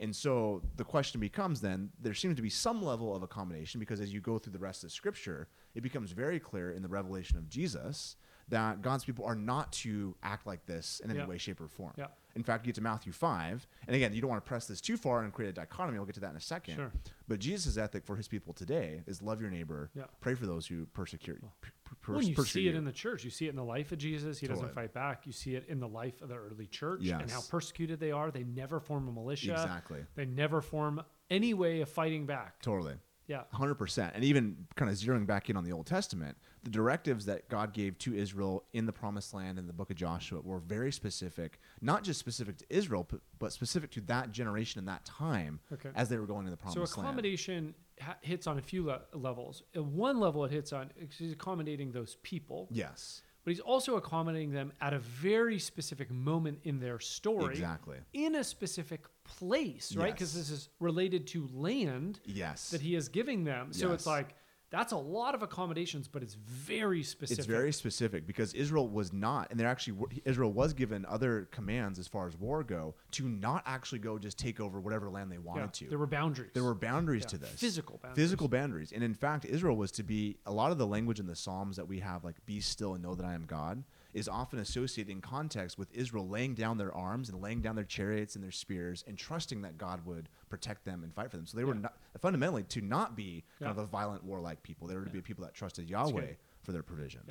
And 0.00 0.14
so 0.14 0.62
the 0.76 0.84
question 0.84 1.20
becomes 1.20 1.60
then 1.60 1.90
there 2.00 2.14
seems 2.14 2.36
to 2.36 2.42
be 2.42 2.50
some 2.50 2.82
level 2.82 3.16
of 3.16 3.22
accommodation 3.22 3.80
because 3.80 4.00
as 4.00 4.12
you 4.12 4.20
go 4.20 4.38
through 4.38 4.52
the 4.52 4.58
rest 4.58 4.84
of 4.84 4.92
scripture, 4.92 5.48
it 5.74 5.82
becomes 5.82 6.12
very 6.12 6.38
clear 6.38 6.70
in 6.72 6.82
the 6.82 6.88
revelation 6.88 7.36
of 7.36 7.48
Jesus 7.48 8.16
that 8.50 8.82
God's 8.82 9.04
people 9.04 9.24
are 9.24 9.34
not 9.34 9.72
to 9.72 10.14
act 10.22 10.46
like 10.46 10.64
this 10.66 11.00
in 11.00 11.10
any 11.10 11.18
Yeah. 11.20 11.26
way, 11.26 11.38
shape, 11.38 11.60
or 11.60 11.68
form. 11.68 11.92
Yeah. 11.96 12.06
In 12.34 12.42
fact, 12.44 12.64
you 12.64 12.68
get 12.68 12.76
to 12.76 12.80
Matthew 12.82 13.10
5, 13.12 13.66
and 13.86 13.96
again, 13.96 14.12
you 14.14 14.20
don't 14.20 14.30
want 14.30 14.44
to 14.44 14.48
press 14.48 14.66
this 14.66 14.80
too 14.80 14.96
far 14.96 15.24
and 15.24 15.32
create 15.32 15.48
a 15.48 15.52
dichotomy. 15.52 15.98
We'll 15.98 16.06
get 16.06 16.14
to 16.16 16.20
that 16.20 16.30
in 16.30 16.36
a 16.36 16.40
second. 16.40 16.76
Sure. 16.76 16.92
But 17.26 17.40
Jesus' 17.40 17.76
ethic 17.76 18.04
for 18.06 18.14
his 18.16 18.28
people 18.28 18.52
today 18.54 19.02
is 19.06 19.20
love 19.22 19.40
your 19.40 19.50
neighbor, 19.50 19.90
Yeah. 19.94 20.04
pray 20.20 20.34
for 20.34 20.46
those 20.46 20.66
who 20.66 20.86
persecute, 20.86 21.42
per- 21.60 22.12
Well, 22.12 22.22
you 22.22 22.34
persecute 22.36 22.46
see 22.62 22.68
it 22.68 22.74
in 22.76 22.84
the 22.84 22.92
church. 22.92 23.24
You 23.24 23.30
see 23.30 23.46
it 23.46 23.50
in 23.50 23.56
the 23.56 23.64
life 23.64 23.90
of 23.92 23.98
Jesus. 23.98 24.38
He 24.38 24.46
doesn't 24.46 24.72
fight 24.72 24.92
back. 24.92 25.26
You 25.26 25.32
see 25.32 25.56
it 25.56 25.66
in 25.68 25.80
the 25.80 25.88
life 25.88 26.20
of 26.22 26.28
the 26.28 26.36
early 26.36 26.66
church 26.66 27.06
and 27.08 27.28
how 27.30 27.40
persecuted 27.40 27.98
they 27.98 28.12
are. 28.12 28.30
They 28.30 28.44
never 28.44 28.78
form 28.78 29.08
a 29.08 29.12
militia. 29.12 29.52
Exactly. 29.52 30.04
They 30.14 30.26
never 30.26 30.60
form 30.60 31.02
any 31.30 31.54
way 31.54 31.80
of 31.80 31.88
fighting 31.88 32.24
back. 32.26 32.60
Totally. 32.62 32.94
Yeah. 33.28 33.42
100%. 33.54 34.10
And 34.14 34.24
even 34.24 34.66
kind 34.74 34.90
of 34.90 34.96
zeroing 34.96 35.26
back 35.26 35.48
in 35.50 35.56
on 35.56 35.62
the 35.64 35.70
Old 35.72 35.86
Testament, 35.86 36.36
the 36.64 36.70
directives 36.70 37.26
that 37.26 37.48
God 37.48 37.72
gave 37.72 37.96
to 37.98 38.14
Israel 38.14 38.64
in 38.72 38.86
the 38.86 38.92
promised 38.92 39.32
land 39.34 39.58
in 39.58 39.66
the 39.66 39.72
book 39.72 39.90
of 39.90 39.96
Joshua 39.96 40.40
were 40.40 40.58
very 40.58 40.90
specific, 40.90 41.60
not 41.80 42.02
just 42.02 42.18
specific 42.18 42.56
to 42.58 42.64
Israel, 42.70 43.06
but, 43.08 43.20
but 43.38 43.52
specific 43.52 43.90
to 43.92 44.00
that 44.02 44.32
generation 44.32 44.78
and 44.78 44.88
that 44.88 45.04
time 45.04 45.60
Okay. 45.72 45.90
as 45.94 46.08
they 46.08 46.16
were 46.18 46.26
going 46.26 46.46
to 46.46 46.50
the 46.50 46.56
promised 46.56 46.78
land. 46.78 46.88
So 46.88 47.00
accommodation 47.02 47.74
ha- 48.00 48.16
hits 48.22 48.46
on 48.46 48.58
a 48.58 48.62
few 48.62 48.86
le- 48.86 49.02
levels. 49.12 49.62
At 49.74 49.84
one 49.84 50.18
level, 50.18 50.44
it 50.46 50.50
hits 50.50 50.72
on 50.72 50.90
accommodating 51.30 51.92
those 51.92 52.16
people, 52.22 52.66
Yes, 52.70 53.22
but 53.48 53.52
he's 53.54 53.60
also 53.60 53.96
accommodating 53.96 54.52
them 54.52 54.70
at 54.82 54.92
a 54.92 54.98
very 54.98 55.58
specific 55.58 56.10
moment 56.10 56.58
in 56.64 56.78
their 56.80 57.00
story, 57.00 57.54
exactly. 57.54 57.96
in 58.12 58.34
a 58.34 58.44
specific 58.44 59.06
place, 59.24 59.96
right? 59.96 60.12
Because 60.12 60.36
Yes. 60.36 60.48
this 60.48 60.50
is 60.58 60.68
related 60.80 61.26
to 61.28 61.48
land 61.54 62.20
Yes. 62.26 62.68
that 62.72 62.82
he 62.82 62.94
is 62.94 63.08
giving 63.08 63.44
them. 63.44 63.72
So 63.72 63.92
it's 63.92 64.04
like 64.04 64.34
that's 64.70 64.92
a 64.92 64.96
lot 64.96 65.34
of 65.34 65.42
accommodations, 65.42 66.08
but 66.08 66.22
it's 66.22 66.34
very 66.34 67.02
specific. 67.02 67.38
It's 67.38 67.46
very 67.46 67.72
specific 67.72 68.26
because 68.26 68.52
Israel 68.52 68.88
was 68.88 69.12
not, 69.12 69.50
and 69.50 69.58
there 69.58 69.68
actually 69.68 69.98
Israel 70.24 70.52
was 70.52 70.74
given 70.74 71.06
other 71.06 71.48
commands 71.50 71.98
as 71.98 72.06
far 72.06 72.26
as 72.26 72.36
war 72.36 72.62
go 72.62 72.94
to 73.12 73.28
not 73.28 73.62
actually 73.66 74.00
go 74.00 74.18
just 74.18 74.38
take 74.38 74.60
over 74.60 74.80
whatever 74.80 75.08
land 75.08 75.32
they 75.32 75.38
wanted 75.38 75.60
Yeah, 75.60 75.66
to. 75.72 75.88
There 75.88 75.98
were 75.98 76.06
boundaries. 76.06 76.50
There 76.52 76.64
were 76.64 76.74
boundaries 76.74 77.22
Yeah, 77.22 77.28
to 77.30 77.38
this. 77.38 77.50
physical 77.52 77.98
boundaries. 78.02 78.22
Physical 78.24 78.48
boundaries. 78.48 78.92
And 78.92 79.02
in 79.02 79.14
fact, 79.14 79.44
Israel 79.46 79.76
was 79.76 79.90
to 79.92 80.02
be 80.02 80.36
a 80.44 80.52
lot 80.52 80.70
of 80.70 80.78
the 80.78 80.86
language 80.86 81.18
in 81.20 81.26
the 81.26 81.36
Psalms 81.36 81.76
that 81.76 81.88
we 81.88 82.00
have, 82.00 82.24
like 82.24 82.44
"Be 82.44 82.60
still 82.60 82.94
and 82.94 83.02
know 83.02 83.14
that 83.14 83.24
I 83.24 83.34
am 83.34 83.46
God," 83.46 83.84
is 84.12 84.28
often 84.28 84.58
associated 84.58 85.10
in 85.10 85.20
context 85.20 85.78
with 85.78 85.90
Israel 85.92 86.28
laying 86.28 86.54
down 86.54 86.76
their 86.76 86.94
arms 86.94 87.28
and 87.30 87.40
laying 87.40 87.62
down 87.62 87.74
their 87.76 87.84
chariots 87.84 88.34
and 88.34 88.44
their 88.44 88.50
spears 88.50 89.02
and 89.06 89.16
trusting 89.16 89.62
that 89.62 89.78
God 89.78 90.04
would 90.04 90.28
protect 90.48 90.84
them 90.84 91.02
and 91.04 91.14
fight 91.14 91.30
for 91.30 91.36
them. 91.36 91.46
So 91.46 91.56
they 91.56 91.64
were 91.64 91.74
Yeah. 91.74 91.80
not, 91.82 91.98
fundamentally 92.20 92.62
to 92.64 92.80
not 92.80 93.16
be 93.16 93.44
kind 93.58 93.70
of 93.70 93.78
a 93.78 93.86
violent, 93.86 94.24
warlike 94.24 94.62
people. 94.62 94.88
They 94.88 94.96
were 94.96 95.04
to 95.04 95.10
be 95.10 95.20
people 95.20 95.44
that 95.44 95.54
trusted 95.54 95.88
Yahweh 95.88 96.34
for 96.62 96.72
their 96.72 96.82
provision. 96.82 97.22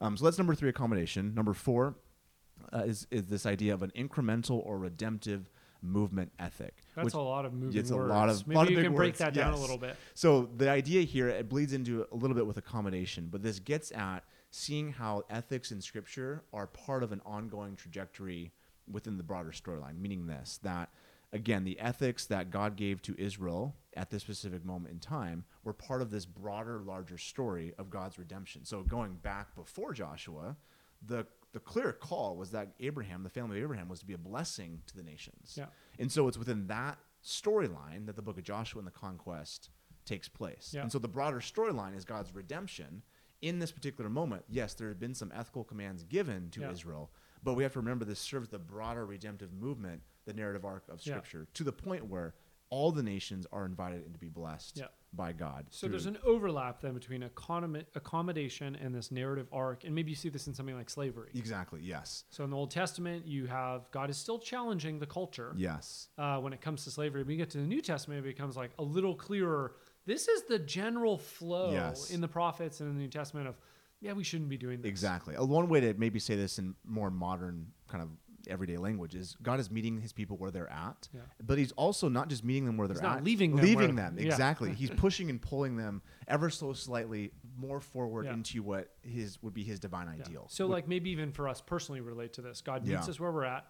Um, 0.00 0.16
so 0.16 0.24
that's 0.24 0.38
number 0.38 0.54
three, 0.54 0.68
accommodation. 0.68 1.34
Number 1.34 1.54
four 1.54 1.96
uh, 2.72 2.78
is 2.86 3.06
is 3.10 3.26
this 3.26 3.44
idea 3.46 3.74
of 3.74 3.82
an 3.82 3.90
incremental 3.96 4.64
or 4.64 4.78
redemptive 4.78 5.50
movement 5.82 6.32
ethic. 6.38 6.82
That's 6.94 7.12
a 7.14 7.20
lot 7.20 7.44
of 7.44 7.52
moving 7.52 7.78
it's 7.78 7.90
a 7.90 7.96
lot 7.96 8.28
of- 8.30 8.46
Maybe 8.46 8.56
lot 8.56 8.64
of 8.64 8.70
you 8.70 8.76
big 8.76 8.86
can 8.86 8.94
break 8.94 9.08
words, 9.10 9.18
that 9.18 9.34
down 9.34 9.52
a 9.52 9.60
little 9.60 9.78
bit. 9.78 9.96
So 10.14 10.46
the 10.56 10.68
idea 10.70 11.02
here 11.02 11.28
it 11.28 11.48
bleeds 11.48 11.72
into 11.74 12.06
a 12.10 12.16
little 12.16 12.34
bit 12.34 12.46
with 12.46 12.56
accommodation, 12.56 13.28
but 13.28 13.42
this 13.42 13.58
gets 13.60 13.92
at 13.92 14.24
seeing 14.50 14.92
how 14.92 15.22
ethics 15.28 15.70
in 15.70 15.80
scripture 15.82 16.44
are 16.52 16.66
part 16.66 17.02
of 17.02 17.12
an 17.12 17.20
ongoing 17.26 17.76
trajectory 17.76 18.52
within 18.90 19.16
the 19.18 19.22
broader 19.22 19.50
storyline, 19.50 19.98
meaning 19.98 20.26
this 20.26 20.58
that 20.62 20.90
again, 21.32 21.64
the 21.64 21.78
ethics 21.78 22.26
that 22.26 22.50
God 22.50 22.76
gave 22.76 23.02
to 23.02 23.14
Israel 23.18 23.74
at 23.96 24.10
this 24.10 24.22
specific 24.22 24.64
moment 24.64 24.92
in 24.92 25.00
time 25.00 25.44
were 25.64 25.72
part 25.72 26.02
of 26.02 26.10
this 26.10 26.26
broader, 26.26 26.80
larger 26.80 27.18
story 27.18 27.72
of 27.78 27.90
God's 27.90 28.18
redemption. 28.18 28.64
So 28.64 28.82
going 28.82 29.14
back 29.14 29.54
before 29.54 29.92
Joshua, 29.92 30.56
the 31.04 31.26
the 31.52 31.60
clear 31.60 31.90
call 31.90 32.36
was 32.36 32.50
that 32.50 32.74
Abraham, 32.80 33.22
the 33.22 33.30
family 33.30 33.56
of 33.56 33.64
Abraham, 33.64 33.88
was 33.88 34.00
to 34.00 34.04
be 34.04 34.12
a 34.12 34.18
blessing 34.18 34.82
to 34.88 34.94
the 34.94 35.02
nations. 35.02 35.54
Yeah. 35.56 35.66
And 35.98 36.12
so 36.12 36.28
it's 36.28 36.36
within 36.36 36.66
that 36.66 36.98
storyline 37.24 38.04
that 38.04 38.14
the 38.14 38.20
book 38.20 38.36
of 38.36 38.44
Joshua 38.44 38.80
and 38.80 38.86
the 38.86 38.90
conquest 38.92 39.70
takes 40.04 40.28
place. 40.28 40.72
Yeah. 40.74 40.82
And 40.82 40.92
so 40.92 40.98
the 40.98 41.08
broader 41.08 41.40
storyline 41.40 41.96
is 41.96 42.04
God's 42.04 42.34
redemption. 42.34 43.02
In 43.40 43.58
this 43.58 43.72
particular 43.72 44.10
moment, 44.10 44.44
yes, 44.50 44.74
there 44.74 44.88
have 44.88 45.00
been 45.00 45.14
some 45.14 45.32
ethical 45.34 45.64
commands 45.64 46.04
given 46.04 46.50
to 46.50 46.60
Yeah. 46.60 46.72
Israel, 46.72 47.10
but 47.42 47.54
we 47.54 47.62
have 47.62 47.72
to 47.72 47.78
remember 47.80 48.04
this 48.04 48.20
serves 48.20 48.48
the 48.48 48.58
broader 48.58 49.06
redemptive 49.06 49.54
movement, 49.54 50.02
the 50.26 50.34
narrative 50.34 50.64
arc 50.64 50.84
of 50.88 51.00
Yeah. 51.06 51.14
Scripture, 51.14 51.46
to 51.54 51.64
the 51.64 51.72
point 51.72 52.04
where 52.06 52.34
all 52.68 52.90
the 52.90 53.02
nations 53.02 53.46
are 53.52 53.64
invited 53.64 54.04
and 54.04 54.12
to 54.12 54.18
be 54.18 54.28
blessed 54.28 54.76
Yeah. 54.78 54.88
by 55.12 55.32
God. 55.32 55.66
So 55.70 55.86
there's 55.86 56.06
an 56.06 56.18
overlap 56.24 56.80
then 56.80 56.94
between 56.94 57.22
accommodation 57.94 58.74
and 58.76 58.92
this 58.92 59.12
narrative 59.12 59.48
arc, 59.52 59.84
and 59.84 59.94
maybe 59.94 60.10
you 60.10 60.16
see 60.16 60.28
this 60.28 60.48
in 60.48 60.52
something 60.54 60.74
like 60.74 60.90
slavery. 60.90 61.30
exactly 61.34 61.80
yes, 61.80 62.24
So 62.30 62.42
in 62.44 62.50
the 62.50 62.56
Old 62.56 62.72
Testament, 62.72 63.24
you 63.24 63.46
have 63.46 63.88
God 63.92 64.10
is 64.10 64.16
still 64.16 64.38
challenging 64.40 64.98
the 64.98 65.06
culture 65.06 65.52
yes, 65.56 66.08
uh, 66.18 66.38
when 66.40 66.52
it 66.52 66.60
comes 66.60 66.82
to 66.84 66.90
slavery. 66.90 67.22
When 67.22 67.30
you 67.30 67.36
get 67.38 67.50
to 67.50 67.58
the 67.58 67.66
New 67.66 67.80
Testament, 67.80 68.20
it 68.20 68.28
becomes 68.28 68.56
like 68.56 68.72
a 68.80 68.82
little 68.82 69.14
clearer. 69.14 69.76
This 70.04 70.26
is 70.26 70.42
the 70.44 70.58
general 70.58 71.18
flow 71.18 71.72
Yes. 71.72 72.10
in 72.10 72.20
the 72.20 72.28
prophets 72.28 72.80
and 72.80 72.88
in 72.90 72.96
the 72.96 73.02
New 73.02 73.08
Testament 73.08 73.46
of, 73.48 73.56
yeah, 74.00 74.12
we 74.12 74.24
shouldn't 74.24 74.50
be 74.50 74.56
doing 74.58 74.82
this. 74.82 74.88
exactly. 74.88 75.36
Uh, 75.36 75.44
One 75.44 75.68
way 75.68 75.80
to 75.80 75.94
maybe 75.94 76.18
say 76.18 76.34
this 76.34 76.58
in 76.58 76.74
more 76.84 77.10
modern 77.12 77.72
kind 77.88 78.02
of 78.02 78.10
everyday 78.48 78.76
language 78.76 79.14
is 79.14 79.36
God 79.42 79.60
is 79.60 79.70
meeting 79.70 80.00
his 80.00 80.12
people 80.12 80.36
where 80.36 80.50
they're 80.50 80.70
at, 80.70 81.08
Yeah. 81.14 81.20
but 81.44 81.58
he's 81.58 81.72
also 81.72 82.08
not 82.08 82.28
just 82.28 82.44
meeting 82.44 82.64
them 82.66 82.76
where 82.76 82.88
they're 82.88 82.96
He's 82.96 83.04
at, 83.04 83.24
leaving 83.24 83.56
them 83.56 83.64
leaving 83.64 83.94
them 83.96 84.16
yeah. 84.18 84.26
exactly. 84.26 84.72
he's 84.74 84.90
pushing 84.90 85.30
and 85.30 85.40
pulling 85.40 85.76
them 85.76 86.02
ever 86.28 86.50
so 86.50 86.72
slightly 86.72 87.32
more 87.56 87.80
forward 87.80 88.26
Yeah. 88.26 88.34
into 88.34 88.62
what 88.62 88.90
his 89.02 89.42
would 89.42 89.54
be 89.54 89.64
his 89.64 89.80
divine 89.80 90.08
ideal. 90.08 90.46
So, 90.48 90.66
Wh- 90.66 90.70
like 90.70 90.88
maybe 90.88 91.10
even 91.10 91.32
for 91.32 91.48
us 91.48 91.60
personally, 91.60 92.00
relate 92.00 92.32
to 92.34 92.42
this. 92.42 92.60
God 92.60 92.86
meets 92.86 93.08
us 93.08 93.18
where 93.20 93.32
we're 93.32 93.44
at, 93.44 93.66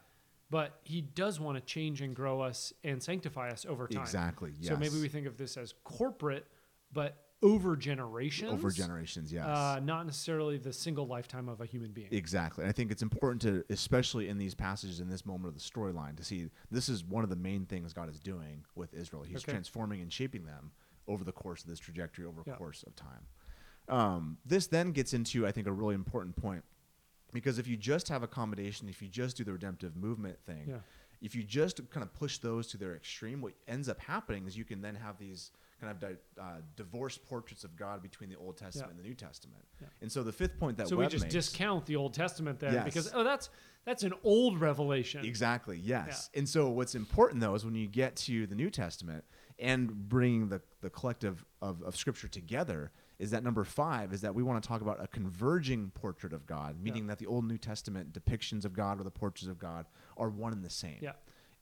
but 0.51 0.79
He 0.85 1.01
does 1.01 1.41
want 1.41 1.57
to 1.59 1.61
change 1.65 2.03
and 2.03 2.15
grow 2.15 2.41
us 2.41 2.73
and 2.85 3.03
sanctify 3.03 3.51
us 3.51 3.67
over 3.69 3.87
time. 3.89 4.03
exactly, 4.03 4.53
yes. 4.59 4.69
So 4.69 4.77
maybe 4.77 5.01
we 5.01 5.09
think 5.09 5.27
of 5.27 5.37
this 5.37 5.57
as 5.57 5.75
corporate, 5.85 6.47
but 6.93 7.17
over 7.43 7.77
generations. 7.77 8.51
over 8.51 8.71
generations, 8.71 9.33
yes. 9.33 9.47
Uh, 9.47 9.81
not 9.83 10.07
necessarily 10.07 10.57
the 10.59 10.73
single 10.73 11.07
lifetime 11.07 11.49
of 11.49 11.61
a 11.61 11.67
human 11.67 11.91
being. 11.93 12.09
Exactly. 12.11 12.63
And 12.63 12.69
I 12.69 12.73
think 12.73 12.91
it's 12.91 13.03
important 13.03 13.43
to, 13.43 13.65
especially 13.71 14.29
in 14.29 14.39
these 14.39 14.55
passages 14.55 15.01
in 15.01 15.09
this 15.09 15.27
moment 15.27 15.49
of 15.49 15.55
the 15.55 15.61
storyline, 15.61 16.17
to 16.17 16.25
see 16.25 16.49
this 16.71 16.89
is 16.89 17.05
one 17.05 17.25
of 17.25 17.31
the 17.31 17.37
main 17.37 17.67
things 17.67 17.93
God 17.93 18.09
is 18.09 18.19
doing 18.19 18.65
with 18.75 18.95
Israel. 18.95 19.23
He's 19.23 19.39
Okay. 19.43 19.53
transforming 19.53 20.01
and 20.01 20.13
shaping 20.13 20.47
them 20.47 20.73
over 21.07 21.25
the 21.25 21.33
course 21.33 21.63
of 21.63 21.69
this 21.69 21.79
trajectory, 21.79 22.25
over 22.25 22.41
a 22.41 22.45
Yeah. 22.47 22.57
course 22.57 22.83
of 22.85 22.97
time. 22.97 23.27
Um, 23.89 24.39
this 24.45 24.67
then 24.67 24.93
gets 24.93 25.13
into, 25.13 25.47
I 25.47 25.53
think, 25.53 25.67
a 25.67 25.73
really 25.73 25.95
important 25.95 26.37
point. 26.37 26.65
Because 27.33 27.59
if 27.59 27.67
you 27.67 27.77
just 27.77 28.09
have 28.09 28.23
accommodation, 28.23 28.89
if 28.89 29.03
you 29.03 29.09
just 29.09 29.37
do 29.37 29.45
the 29.45 29.53
redemptive 29.53 29.95
movement 29.95 30.39
thing, 30.45 30.69
Yeah. 30.69 30.81
if 31.21 31.35
you 31.35 31.43
just 31.43 31.89
kind 31.91 32.03
of 32.03 32.13
push 32.15 32.39
those 32.39 32.67
to 32.69 32.79
their 32.79 32.97
extreme, 32.97 33.41
what 33.43 33.55
ends 33.69 33.89
up 33.89 34.01
happening 34.01 34.47
is 34.47 34.57
you 34.57 34.65
can 34.65 34.81
then 34.81 34.95
have 34.95 35.19
these 35.19 35.51
kind 35.81 35.93
of 35.93 36.01
di- 36.01 36.41
uh, 36.43 36.45
divorced 36.77 37.25
portraits 37.25 37.65
of 37.65 37.77
God 37.77 38.03
between 38.03 38.31
the 38.31 38.37
Old 38.37 38.57
Testament 38.57 38.93
and 38.93 38.99
the 38.99 39.07
New 39.07 39.15
Testament. 39.15 39.63
Yeah. 39.81 39.89
And 40.01 40.11
so 40.11 40.23
the 40.23 40.33
fifth 40.33 40.59
point 40.59 40.79
that 40.79 40.89
so 40.89 40.97
we 40.97 41.07
just 41.07 41.25
makes, 41.25 41.35
discount 41.35 41.87
the 41.87 41.97
Old 41.97 42.15
Testament 42.15 42.59
there 42.61 42.73
Yes. 42.73 42.85
because 42.85 43.11
oh 43.15 43.25
that's 43.25 43.51
that's 43.85 44.03
an 44.03 44.15
old 44.25 44.61
revelation. 44.61 45.25
Exactly. 45.25 45.79
Yes. 45.83 46.31
And 46.35 46.49
so 46.49 46.71
what's 46.71 46.95
important 46.95 47.41
though 47.41 47.55
is 47.55 47.65
when 47.65 47.75
you 47.75 47.87
get 47.87 48.17
to 48.17 48.47
the 48.47 48.55
New 48.55 48.71
Testament 48.71 49.25
and 49.59 50.09
bringing 50.09 50.49
the 50.49 50.61
the 50.81 50.91
collective 50.91 51.45
of, 51.61 51.83
of 51.83 51.97
Scripture 51.97 52.29
together 52.29 52.91
is 53.19 53.31
that 53.31 53.43
number 53.43 53.65
five 53.65 54.13
is 54.13 54.21
that 54.21 54.35
we 54.35 54.43
want 54.43 54.63
to 54.63 54.69
talk 54.69 54.83
about 54.83 55.03
a 55.03 55.07
converging 55.07 55.91
portrait 55.95 56.33
of 56.35 56.47
God, 56.47 56.77
meaning 56.83 57.07
that 57.07 57.19
the 57.19 57.27
Old 57.27 57.45
and 57.45 57.51
New 57.51 57.57
Testament 57.59 58.13
depictions 58.13 58.65
of 58.67 58.75
God 58.75 59.01
or 59.01 59.05
the 59.05 59.11
portraits 59.11 59.49
of 59.49 59.59
God 59.59 59.87
are 60.19 60.29
one 60.29 60.53
and 60.53 60.63
the 60.63 60.71
same. 60.71 60.99
Yeah. 61.01 61.13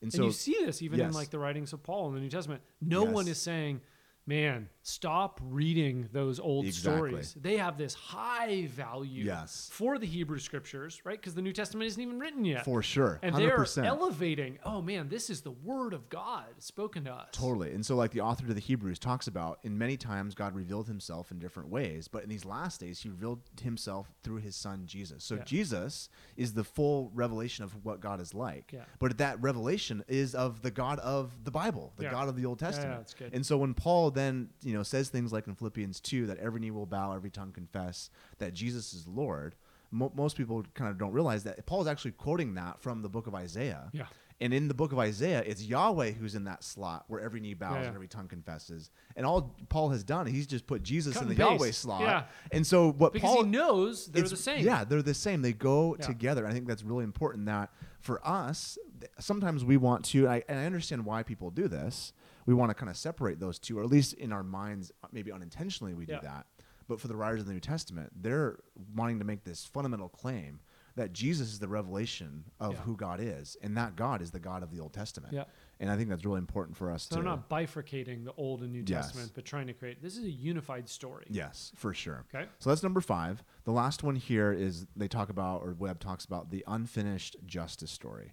And 0.03 0.13
And, 0.13 0.13
so 0.13 0.25
you 0.25 0.33
see 0.33 0.57
this 0.65 0.83
even 0.83 1.01
in 1.01 1.13
like 1.13 1.31
the 1.31 1.39
writings 1.39 1.73
of 1.73 1.83
Paul 1.83 2.09
in 2.09 2.15
the 2.15 2.21
New 2.21 2.29
Testament. 2.29 2.61
No 2.81 3.05
one 3.05 3.29
is 3.29 3.41
saying, 3.41 3.81
"Man, 4.27 4.69
stop 4.83 5.41
reading 5.43 6.09
those 6.13 6.39
old 6.41 6.67
Exactly. 6.67 6.93
stories." 7.11 7.35
They 7.35 7.57
have 7.59 7.77
this 7.79 7.95
high 7.95 8.67
value 8.67 9.25
Yes. 9.25 9.69
for 9.73 9.99
the 9.99 10.07
Hebrew 10.07 10.39
scriptures, 10.39 11.01
right? 11.05 11.19
Because 11.21 11.35
the 11.35 11.43
New 11.43 11.53
Testament 11.53 11.87
isn't 11.89 12.01
even 12.03 12.19
written 12.19 12.45
yet. 12.45 12.65
for 12.65 12.83
sure, 12.83 13.19
and 13.23 13.35
they're 13.37 13.67
elevating. 13.77 14.59
Oh 14.65 14.81
man, 14.83 15.09
this 15.09 15.31
is 15.31 15.43
the 15.43 15.51
word 15.51 15.93
of 15.93 16.09
God 16.09 16.47
spoken 16.59 17.05
to 17.05 17.13
us. 17.13 17.29
Totally. 17.33 17.73
And 17.73 17.85
so, 17.85 17.97
like 17.97 18.11
the 18.13 18.21
author 18.21 18.47
to 18.47 18.55
the 18.55 18.61
Hebrews 18.61 18.99
talks 18.99 19.27
about, 19.27 19.59
in 19.63 19.77
many 19.79 19.97
times 19.97 20.35
God 20.35 20.55
revealed 20.55 20.89
himself 20.89 21.31
in 21.31 21.39
different 21.39 21.69
ways, 21.69 22.09
but 22.09 22.23
in 22.23 22.29
these 22.29 22.45
last 22.45 22.81
days, 22.81 23.01
he 23.01 23.09
revealed 23.09 23.41
himself 23.61 24.13
through 24.23 24.37
his 24.39 24.57
son 24.57 24.87
Jesus. 24.87 25.25
So, 25.25 25.37
Yeah. 25.37 25.45
Jesus 25.45 26.09
is 26.37 26.55
the 26.55 26.65
full 26.65 27.11
revelation 27.15 27.65
of 27.65 27.85
what 27.85 28.01
God 28.01 28.21
is 28.21 28.35
like. 28.35 28.73
Yeah. 28.73 28.85
But 28.99 29.19
that 29.19 29.41
revelation 29.43 30.05
is 30.09 30.35
of 30.35 30.63
the 30.63 30.71
God 30.71 30.99
of 31.01 31.45
the 31.45 31.51
Bible, 31.51 31.93
the 31.97 32.05
Yeah. 32.05 32.11
God 32.11 32.29
of 32.29 32.37
the 32.37 32.47
Old 32.47 32.61
Yeah, 32.61 32.67
yeah, 32.69 32.71
Testament. 32.73 33.01
that's 33.01 33.15
good. 33.15 33.35
And 33.35 33.45
so, 33.45 33.59
when 33.59 33.75
Paul 33.75 34.11
then, 34.15 34.51
you 34.63 34.73
know, 34.75 34.83
says 34.83 35.09
things 35.09 35.33
like 35.33 35.47
in 35.47 35.55
Philippians 35.55 36.01
2 36.01 36.27
that 36.27 36.39
every 36.39 36.61
knee 36.61 36.71
will 36.71 36.87
bow, 36.87 37.13
every 37.13 37.31
tongue 37.31 37.53
confess 37.53 38.11
that 38.39 38.55
Jesus 38.55 38.93
is 38.95 39.07
Lord, 39.07 39.55
mo- 39.91 40.13
most 40.15 40.37
people 40.37 40.65
kind 40.75 40.91
of 40.91 40.99
don't 40.99 41.13
realize 41.13 41.45
that 41.45 41.65
Paul's 41.67 41.87
actually 41.87 42.13
quoting 42.13 42.55
that 42.55 42.81
from 42.81 43.03
the 43.03 43.09
book 43.09 43.27
of 43.27 43.35
Isaiah. 43.35 43.91
Yeah. 43.93 44.07
And 44.41 44.53
in 44.53 44.67
the 44.67 44.75
book 44.75 44.91
of 44.91 44.99
Isaiah, 44.99 45.45
it's 45.47 45.63
Yahweh 45.63 46.11
who's 46.11 46.35
in 46.35 46.43
that 46.45 46.65
slot 46.65 47.05
where 47.07 47.21
every 47.21 47.39
knee 47.41 47.55
bows 47.55 47.75
Yeah, 47.77 47.81
yeah. 47.83 47.87
and 47.87 47.95
every 47.95 48.09
tongue 48.09 48.27
confesses. 48.27 48.91
And 49.15 49.25
all 49.25 49.55
Paul 49.69 49.91
has 49.91 50.03
done, 50.03 50.27
he's 50.27 50.49
just 50.49 50.67
put 50.67 50.83
Jesus 50.83 51.15
Cut 51.15 51.23
in 51.23 51.29
the 51.29 51.37
Yahweh 51.37 51.71
slot. 51.71 52.01
Yeah. 52.01 52.25
And 52.51 52.67
so 52.67 52.91
what 52.93 53.13
Because 53.13 53.31
Paul 53.33 53.45
he 53.45 53.51
knows 53.51 54.07
they're 54.07 54.25
the 54.25 54.37
same. 54.37 54.65
Yeah, 54.65 54.83
they're 54.83 55.03
the 55.03 55.15
same. 55.15 55.41
They 55.43 55.53
go 55.53 55.97
Yeah. 56.01 56.07
together. 56.07 56.47
I 56.49 56.53
think 56.53 56.67
that's 56.67 56.83
really 56.83 57.05
important 57.05 57.47
that 57.47 57.71
for 58.01 58.27
us, 58.27 58.77
sometimes 59.21 59.65
we 59.65 59.77
want 59.77 60.05
to, 60.07 60.25
and 60.25 60.33
I, 60.33 60.43
and 60.49 60.59
I 60.59 60.67
understand 60.67 61.07
why 61.07 61.23
people 61.23 61.51
do 61.51 61.69
this. 61.69 62.13
We 62.47 62.55
want 62.55 62.71
to 62.71 62.75
kind 62.75 62.91
of 62.91 62.97
separate 62.97 63.41
those 63.41 63.59
two, 63.59 63.79
or 63.79 63.83
at 63.83 63.89
least 63.91 64.15
in 64.15 64.33
our 64.33 64.43
minds, 64.43 64.93
uh, 65.03 65.09
maybe 65.13 65.33
unintentionally 65.33 65.95
we 65.95 66.07
Yeah. 66.07 66.17
do 66.21 66.27
that. 66.27 66.47
But 66.87 67.01
for 67.01 67.09
the 67.09 67.17
writers 67.17 67.41
of 67.41 67.47
the 67.47 67.55
New 67.55 67.61
Testament, 67.61 68.13
they're 68.23 68.59
wanting 68.95 69.19
to 69.19 69.25
make 69.25 69.45
this 69.45 69.65
fundamental 69.65 70.09
claim 70.09 70.61
that 70.97 71.13
Jesus 71.13 71.49
is 71.53 71.59
the 71.59 71.67
revelation 71.67 72.45
of 72.61 72.75
Yeah. 72.75 72.81
who 72.83 72.97
God 72.97 73.19
is, 73.21 73.57
and 73.63 73.77
that 73.77 73.97
God 73.97 74.23
is 74.23 74.31
the 74.31 74.39
God 74.39 74.63
of 74.63 74.71
the 74.71 74.79
Old 74.79 74.93
Testament. 74.93 75.33
Yeah. 75.33 75.45
And 75.81 75.91
I 75.91 75.97
think 75.97 76.09
that's 76.09 76.25
really 76.25 76.39
important 76.39 76.77
for 76.77 76.89
us 76.91 77.03
So 77.05 77.09
to. 77.09 77.15
they're 77.17 77.25
not 77.25 77.49
bifurcating 77.49 78.25
the 78.25 78.33
Old 78.35 78.63
and 78.63 78.71
New 78.73 78.85
Yes. 78.87 79.07
Testament, 79.07 79.33
but 79.35 79.45
trying 79.45 79.67
to 79.67 79.73
create 79.73 80.01
this 80.03 80.17
is 80.17 80.25
a 80.25 80.31
unified 80.31 80.89
story. 80.89 81.27
Yes, 81.29 81.73
for 81.75 81.93
sure. 81.95 82.27
Okay. 82.33 82.49
So 82.61 82.71
that's 82.71 82.83
number 82.85 83.01
five. 83.01 83.43
The 83.65 83.73
last 83.73 84.05
one 84.05 84.15
here 84.15 84.53
is 84.53 84.87
they 84.95 85.09
talk 85.09 85.31
about, 85.31 85.63
or 85.63 85.73
Webb 85.73 85.99
talks 85.99 86.25
about, 86.27 86.51
the 86.51 86.63
unfinished 86.69 87.39
justice 87.45 87.91
story. 87.91 88.33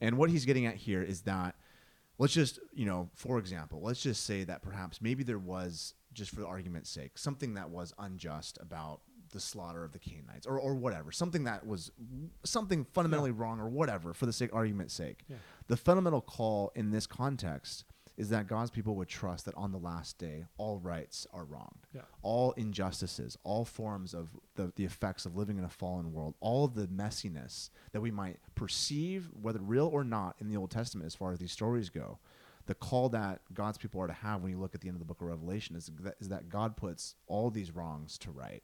And 0.00 0.16
what 0.16 0.30
he's 0.30 0.44
getting 0.44 0.64
at 0.66 0.76
here 0.76 1.02
is 1.02 1.22
that, 1.22 1.56
let's 2.18 2.32
just, 2.32 2.58
you 2.72 2.86
know, 2.86 3.10
for 3.14 3.38
example, 3.38 3.80
let's 3.82 4.02
just 4.02 4.24
say 4.24 4.44
that 4.44 4.62
perhaps 4.62 5.00
maybe 5.00 5.22
there 5.22 5.38
was, 5.38 5.94
just 6.12 6.30
for 6.30 6.40
the 6.40 6.46
argument's 6.46 6.90
sake, 6.90 7.18
something 7.18 7.54
that 7.54 7.70
was 7.70 7.92
unjust 7.98 8.58
about 8.60 9.00
the 9.32 9.40
slaughter 9.40 9.84
of 9.84 9.92
the 9.92 9.98
Canaanites 9.98 10.46
or, 10.46 10.58
or 10.58 10.74
whatever, 10.74 11.12
something 11.12 11.44
that 11.44 11.66
was 11.66 11.90
something 12.44 12.86
fundamentally 12.92 13.32
wrong 13.32 13.60
or 13.60 13.68
whatever 13.68 14.14
for 14.14 14.26
the 14.26 14.32
sake, 14.32 14.50
argument's 14.54 14.94
sake. 14.94 15.24
Yeah. 15.28 15.36
The 15.66 15.76
fundamental 15.76 16.20
call 16.20 16.72
in 16.74 16.90
this 16.90 17.06
context 17.06 17.84
is 18.16 18.30
that 18.30 18.46
God's 18.46 18.70
people 18.70 18.94
would 18.96 19.08
trust 19.08 19.44
that 19.44 19.54
on 19.56 19.72
the 19.72 19.78
last 19.78 20.16
day, 20.18 20.46
all 20.56 20.78
rights 20.78 21.26
are 21.32 21.44
wronged 21.44 21.86
Yeah. 21.92 22.02
all 22.22 22.52
injustices, 22.52 23.36
all 23.44 23.64
forms 23.64 24.14
of 24.14 24.30
the, 24.54 24.72
the 24.76 24.84
effects 24.84 25.26
of 25.26 25.36
living 25.36 25.58
in 25.58 25.64
a 25.64 25.68
fallen 25.68 26.12
world, 26.12 26.34
all 26.40 26.64
of 26.64 26.74
the 26.74 26.86
messiness 26.86 27.70
that 27.92 28.00
we 28.00 28.10
might 28.10 28.38
perceive, 28.54 29.28
whether 29.40 29.58
real 29.58 29.86
or 29.86 30.04
not, 30.04 30.36
in 30.40 30.48
the 30.48 30.56
Old 30.56 30.70
Testament 30.70 31.06
as 31.06 31.14
far 31.14 31.32
as 31.32 31.38
these 31.38 31.52
stories 31.52 31.90
go. 31.90 32.18
The 32.66 32.74
call 32.74 33.08
that 33.10 33.42
God's 33.54 33.78
people 33.78 34.00
are 34.00 34.06
to 34.08 34.12
have 34.12 34.42
when 34.42 34.50
you 34.50 34.58
look 34.58 34.74
at 34.74 34.80
the 34.80 34.88
end 34.88 34.96
of 34.96 34.98
the 35.00 35.04
book 35.04 35.20
of 35.20 35.28
Revelation 35.28 35.76
is 35.76 35.90
that, 36.00 36.16
is 36.18 36.28
that 36.30 36.48
God 36.48 36.76
puts 36.76 37.14
all 37.28 37.50
these 37.50 37.70
wrongs 37.70 38.18
to 38.18 38.30
right, 38.30 38.62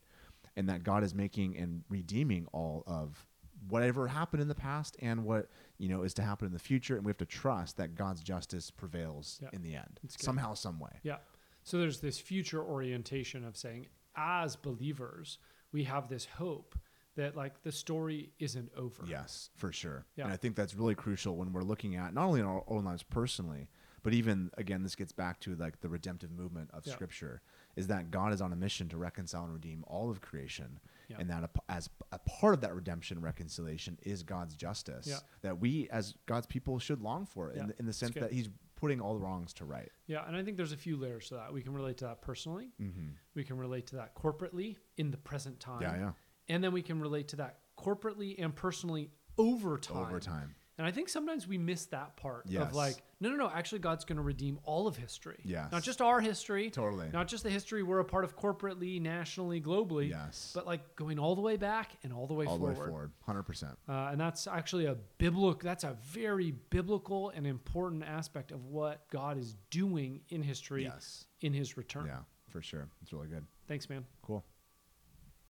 and 0.55 0.67
that 0.67 0.83
God 0.83 1.03
is 1.03 1.13
making 1.13 1.55
and 1.57 1.83
redeeming 1.89 2.47
all 2.51 2.83
of 2.85 3.25
whatever 3.69 4.07
happened 4.07 4.41
in 4.41 4.47
the 4.47 4.55
past 4.55 4.95
and 4.99 5.23
what 5.25 5.49
you 5.77 5.89
know 5.89 6.03
is 6.03 6.13
to 6.15 6.21
happen 6.21 6.47
in 6.47 6.53
the 6.53 6.59
future, 6.59 6.95
and 6.95 7.05
we 7.05 7.09
have 7.09 7.17
to 7.17 7.25
trust 7.25 7.77
that 7.77 7.95
God's 7.95 8.21
justice 8.21 8.71
prevails 8.71 9.39
Yeah. 9.41 9.49
in 9.53 9.61
the 9.63 9.75
end, 9.75 9.99
somehow, 10.07 10.53
some 10.53 10.79
way. 10.79 10.99
Yeah. 11.03 11.17
So 11.63 11.77
there's 11.77 11.99
this 12.01 12.19
future 12.19 12.61
orientation 12.61 13.45
of 13.45 13.55
saying, 13.55 13.87
as 14.15 14.55
believers, 14.55 15.37
we 15.71 15.85
have 15.85 16.09
this 16.09 16.25
hope 16.25 16.77
that 17.15 17.35
like 17.35 17.61
the 17.63 17.71
story 17.71 18.31
isn't 18.39 18.71
over. 18.75 19.03
Yes, 19.07 19.49
for 19.55 19.71
sure. 19.71 20.05
Yeah. 20.15 20.25
And 20.25 20.33
I 20.33 20.37
think 20.37 20.55
that's 20.55 20.73
really 20.73 20.95
crucial 20.95 21.35
when 21.37 21.53
we're 21.53 21.61
looking 21.61 21.95
at 21.95 22.13
not 22.13 22.25
only 22.25 22.39
in 22.39 22.45
our 22.45 22.63
own 22.67 22.83
lives 22.85 23.03
personally, 23.03 23.69
but 24.01 24.13
even 24.13 24.49
again, 24.57 24.83
this 24.83 24.95
gets 24.95 25.11
back 25.13 25.39
to 25.41 25.55
like 25.55 25.79
the 25.81 25.89
redemptive 25.89 26.31
movement 26.31 26.69
of 26.73 26.85
Yeah. 26.85 26.93
Scripture, 26.93 27.41
is 27.75 27.87
that 27.87 28.11
God 28.11 28.33
is 28.33 28.41
on 28.41 28.51
a 28.51 28.55
mission 28.55 28.89
to 28.89 28.97
reconcile 28.97 29.45
and 29.45 29.53
redeem 29.53 29.83
all 29.87 30.09
of 30.09 30.21
creation, 30.21 30.79
Yeah. 31.09 31.17
and 31.19 31.29
that 31.29 31.43
a 31.43 31.49
as 31.71 31.89
a 32.11 32.19
part 32.19 32.53
of 32.53 32.61
that 32.61 32.73
redemption 32.73 33.21
reconciliation 33.21 33.97
is 34.03 34.23
God's 34.23 34.55
justice 34.55 35.07
Yeah. 35.07 35.17
that 35.41 35.59
we 35.59 35.89
as 35.91 36.15
God's 36.25 36.47
people 36.47 36.79
should 36.79 37.01
long 37.01 37.25
for, 37.25 37.51
in 37.51 37.67
the, 37.67 37.75
in 37.79 37.85
the 37.85 37.93
sense 37.93 38.15
that 38.15 38.31
He's 38.31 38.49
putting 38.75 38.99
all 38.99 39.13
the 39.13 39.19
wrongs 39.19 39.53
to 39.53 39.65
right. 39.65 39.89
Yeah, 40.07 40.27
and 40.27 40.35
I 40.35 40.43
think 40.43 40.57
there's 40.57 40.73
a 40.73 40.77
few 40.77 40.97
layers 40.97 41.29
to 41.29 41.35
that. 41.35 41.53
We 41.53 41.61
can 41.61 41.73
relate 41.73 41.97
to 41.99 42.05
that 42.05 42.21
personally. 42.21 42.69
Mm-hmm. 42.81 43.11
We 43.33 43.43
can 43.45 43.57
relate 43.57 43.87
to 43.87 43.95
that 43.97 44.13
corporately 44.15 44.75
in 44.97 45.09
the 45.11 45.17
present 45.17 45.59
time. 45.59 45.81
Yeah, 45.81 45.95
yeah. 45.95 46.11
And 46.49 46.61
then 46.63 46.73
we 46.73 46.81
can 46.81 46.99
relate 46.99 47.29
to 47.29 47.37
that 47.37 47.59
corporately 47.77 48.35
and 48.37 48.53
personally 48.53 49.09
over 49.37 49.77
time. 49.77 49.97
Over 50.05 50.19
time. 50.19 50.55
And 50.77 50.87
I 50.87 50.91
think 50.91 51.07
sometimes 51.07 51.47
we 51.47 51.57
miss 51.59 51.85
that 51.87 52.15
part 52.17 52.45
Yes. 52.47 52.63
of 52.63 52.73
like, 52.73 52.95
no, 53.19 53.29
no, 53.29 53.35
no, 53.35 53.47
actually 53.53 53.77
God's 53.79 54.05
going 54.05 54.15
to 54.17 54.23
redeem 54.23 54.59
all 54.63 54.87
of 54.87 54.95
history. 54.97 55.39
Yes. 55.45 55.71
Not 55.71 55.83
just 55.83 56.01
our 56.01 56.19
history. 56.19 56.71
Totally. 56.71 57.09
Not 57.13 57.27
just 57.27 57.43
the 57.43 57.51
history 57.51 57.83
we're 57.83 57.99
a 57.99 58.05
part 58.05 58.23
of 58.23 58.35
corporately, 58.35 58.99
nationally, 58.99 59.61
globally. 59.61 60.09
Yes. 60.09 60.51
But 60.55 60.65
like 60.65 60.95
going 60.95 61.19
all 61.19 61.35
the 61.35 61.41
way 61.41 61.57
back 61.57 61.91
and 62.03 62.11
all 62.11 62.25
the 62.25 62.33
way 62.33 62.45
all 62.47 62.57
forward. 62.57 62.75
the 62.75 62.79
way 62.81 62.87
forward, 62.87 63.11
hundred 63.21 63.43
percent. 63.43 63.77
Uh, 63.87 64.09
and 64.11 64.19
that's 64.19 64.47
actually 64.47 64.85
a 64.85 64.95
biblical, 65.19 65.59
that's 65.63 65.83
a 65.83 65.95
very 66.03 66.51
biblical 66.71 67.29
and 67.29 67.45
important 67.45 68.03
aspect 68.03 68.51
of 68.51 68.65
what 68.65 69.07
God 69.11 69.37
is 69.37 69.55
doing 69.69 70.21
in 70.29 70.41
history 70.41 70.83
Yes. 70.83 71.25
in 71.41 71.53
his 71.53 71.77
return. 71.77 72.07
Yeah, 72.07 72.19
for 72.49 72.61
sure. 72.63 72.89
It's 73.03 73.13
really 73.13 73.27
good. 73.27 73.45
Thanks, 73.67 73.87
man. 73.89 74.05
Cool. 74.23 74.43